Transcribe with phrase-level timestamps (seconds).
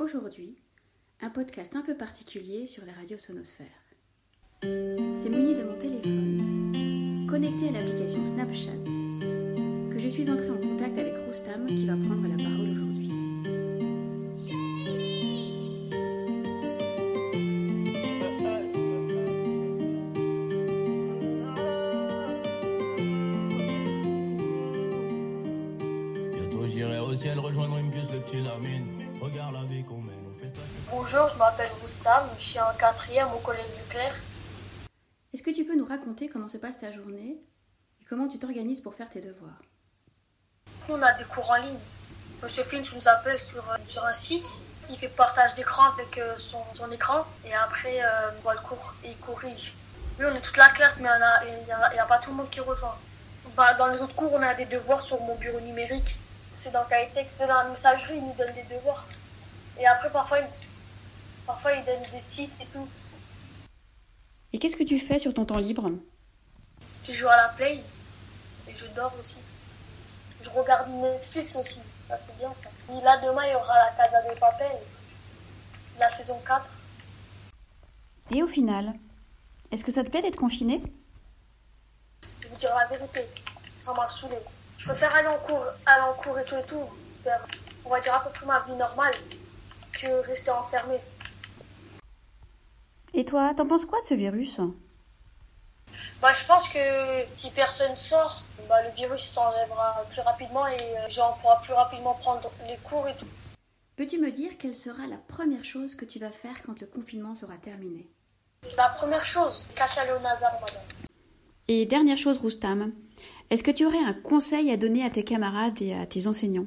[0.00, 0.56] Aujourd'hui,
[1.20, 3.66] un podcast un peu particulier sur la radio sonosphère.
[4.62, 8.84] C'est muni de mon téléphone, connecté à l'application Snapchat,
[9.90, 13.08] que je suis entré en contact avec Roustam qui va prendre la parole aujourd'hui.
[26.34, 29.07] Bientôt j'irai au ciel rejoindre puce de petite Lamine.
[29.20, 30.60] Regarde la vie qu'on mène, on fait ça.
[30.92, 34.14] Bonjour, je m'appelle Roustam, je suis en quatrième au collège du Clair.
[35.34, 37.36] Est-ce que tu peux nous raconter comment se passe ta journée
[38.00, 39.60] et comment tu t'organises pour faire tes devoirs?
[40.88, 41.78] On a des cours en ligne.
[42.42, 46.36] Monsieur Finch nous appelle sur, euh, sur un site qui fait partage d'écran avec euh,
[46.36, 49.74] son, son écran et après euh, on voit le cours et il corrige.
[50.20, 51.08] Oui, on est toute la classe, mais
[51.42, 52.96] il n'y a, il y a pas tout le monde qui rejoint.
[53.56, 56.18] Bah, dans les autres cours, on a des devoirs sur mon bureau numérique.
[56.58, 59.06] C'est dans Kitex, dans la messagerie, ils nous donnent des devoirs.
[59.78, 60.48] Et après, parfois, ils,
[61.46, 62.88] parfois, ils donnent des sites et tout.
[64.52, 65.90] Et qu'est-ce que tu fais sur ton temps libre?
[67.04, 67.80] Je joue à la play
[68.66, 69.38] et je dors aussi.
[70.42, 72.70] Je regarde Netflix aussi, ça c'est bien ça.
[72.90, 74.70] Et là demain il y aura la Casa de Papel,
[75.98, 76.64] la saison 4.
[78.30, 78.94] Et au final,
[79.70, 80.82] est-ce que ça te plaît d'être confiné?
[82.42, 83.20] Je vous dire la vérité,
[83.78, 84.36] ça m'a saoulé.
[84.78, 86.84] Je préfère aller en cours, aller en cours et tout et tout,
[87.24, 87.44] faire,
[87.84, 89.12] on va dire à peu près ma vie normale,
[89.92, 90.98] que rester enfermé.
[93.12, 94.56] Et toi, t'en penses quoi de ce virus?
[96.22, 96.78] Bah, je pense que
[97.34, 101.72] si personne sort, bah, le virus s'enlèvera plus rapidement et euh, genre, on pourra plus
[101.72, 103.26] rapidement prendre les cours et tout.
[103.96, 107.34] Peux-tu me dire quelle sera la première chose que tu vas faire quand le confinement
[107.34, 108.08] sera terminé?
[108.76, 110.82] La première chose, cacher aller au Nazar, madame.
[111.66, 112.92] Et dernière chose, Roustam,
[113.50, 116.66] est-ce que tu aurais un conseil à donner à tes camarades et à tes enseignants?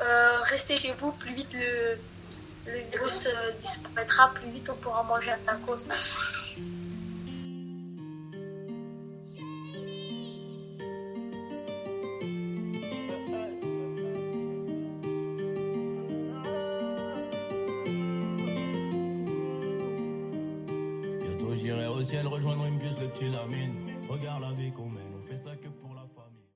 [0.00, 1.96] Euh, restez chez vous, plus vite le,
[2.72, 5.92] le virus euh, disparaîtra, plus vite on pourra manger un tacos.
[22.04, 23.74] Ciel rejoindre une puce de petite Lamine.
[24.08, 26.03] Regarde la vie qu'on mène, on fait ça que pour la.